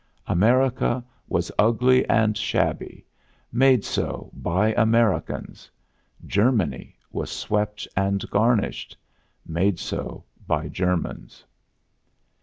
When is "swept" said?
7.29-7.87